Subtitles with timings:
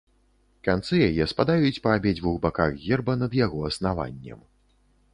[0.67, 4.39] Канцы яе спадаюць па абедзвюх баках герба над яго аснаваннем.